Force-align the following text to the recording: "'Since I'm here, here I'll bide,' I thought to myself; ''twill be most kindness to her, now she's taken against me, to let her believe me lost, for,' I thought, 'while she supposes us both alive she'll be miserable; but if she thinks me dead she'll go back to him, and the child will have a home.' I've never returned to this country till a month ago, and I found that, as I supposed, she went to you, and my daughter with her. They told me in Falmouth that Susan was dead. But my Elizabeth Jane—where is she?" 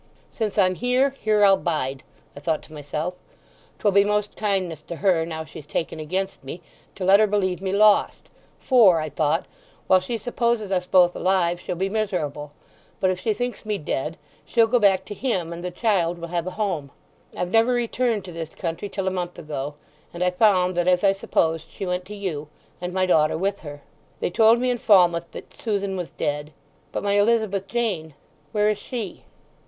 "'Since 0.31 0.57
I'm 0.57 0.73
here, 0.73 1.11
here 1.11 1.45
I'll 1.45 1.57
bide,' 1.57 2.01
I 2.35 2.39
thought 2.39 2.63
to 2.63 2.73
myself; 2.73 3.13
''twill 3.77 3.93
be 3.93 4.03
most 4.03 4.35
kindness 4.35 4.81
to 4.81 4.95
her, 4.95 5.27
now 5.27 5.45
she's 5.45 5.67
taken 5.67 5.99
against 5.99 6.43
me, 6.43 6.59
to 6.95 7.05
let 7.05 7.19
her 7.19 7.27
believe 7.27 7.61
me 7.61 7.71
lost, 7.71 8.31
for,' 8.59 8.99
I 8.99 9.09
thought, 9.09 9.45
'while 9.85 9.99
she 9.99 10.17
supposes 10.17 10.71
us 10.71 10.87
both 10.87 11.15
alive 11.15 11.59
she'll 11.59 11.75
be 11.75 11.87
miserable; 11.87 12.51
but 12.99 13.11
if 13.11 13.19
she 13.19 13.31
thinks 13.31 13.63
me 13.63 13.77
dead 13.77 14.17
she'll 14.43 14.65
go 14.65 14.79
back 14.79 15.05
to 15.05 15.13
him, 15.13 15.53
and 15.53 15.63
the 15.63 15.69
child 15.69 16.17
will 16.17 16.29
have 16.29 16.47
a 16.47 16.57
home.' 16.57 16.89
I've 17.37 17.51
never 17.51 17.71
returned 17.71 18.25
to 18.25 18.31
this 18.31 18.55
country 18.55 18.89
till 18.89 19.07
a 19.07 19.11
month 19.11 19.37
ago, 19.37 19.75
and 20.15 20.23
I 20.23 20.31
found 20.31 20.73
that, 20.77 20.87
as 20.87 21.03
I 21.03 21.11
supposed, 21.11 21.67
she 21.69 21.85
went 21.85 22.05
to 22.05 22.15
you, 22.15 22.47
and 22.81 22.91
my 22.91 23.05
daughter 23.05 23.37
with 23.37 23.59
her. 23.59 23.83
They 24.19 24.31
told 24.31 24.57
me 24.57 24.71
in 24.71 24.79
Falmouth 24.79 25.29
that 25.33 25.53
Susan 25.53 25.95
was 25.95 26.09
dead. 26.09 26.53
But 26.91 27.03
my 27.03 27.13
Elizabeth 27.19 27.67
Jane—where 27.67 28.69
is 28.69 28.79
she?" 28.79 29.25